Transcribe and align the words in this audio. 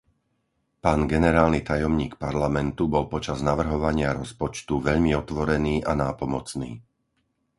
Pán 0.83 0.99
generálny 1.13 1.61
tajomník 1.69 2.13
Parlamentu 2.25 2.83
bol 2.93 3.05
počas 3.13 3.37
navrhovania 3.49 4.09
rozpočtu 4.19 4.73
veľmi 4.87 5.11
otvorený 5.21 5.75
a 5.85 5.93
nápomocný. 6.03 6.71